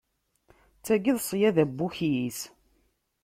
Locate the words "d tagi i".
0.77-1.13